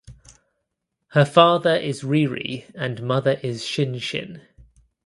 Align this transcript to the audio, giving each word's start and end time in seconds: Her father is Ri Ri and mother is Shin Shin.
Her 1.09 1.25
father 1.25 1.75
is 1.75 2.03
Ri 2.03 2.25
Ri 2.25 2.65
and 2.73 3.03
mother 3.03 3.39
is 3.43 3.63
Shin 3.63 3.99
Shin. 3.99 4.41